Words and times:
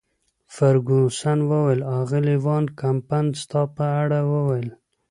فرګوسن 0.55 1.39
وویل: 1.51 1.79
اغلې 1.99 2.35
وان 2.45 2.65
کمپن 2.79 3.25
ستا 3.41 3.61
په 3.75 3.83
اړه 4.01 4.19
ویل. 4.31 4.67